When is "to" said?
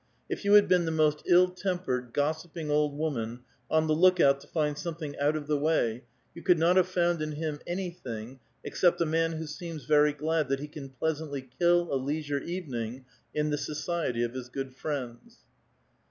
4.41-4.47